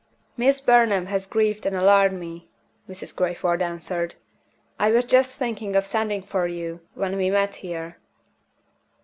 [0.35, 2.49] "Miss Burnham has grieved and alarmed me,"
[2.89, 3.15] Mrs.
[3.15, 4.15] Crayford answered.
[4.79, 7.99] "I was just thinking of sending for you when we met here."